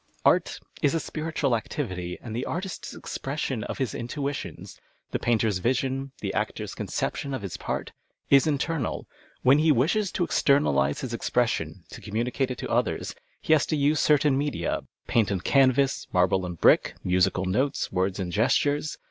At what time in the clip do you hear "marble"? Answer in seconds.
16.11-16.47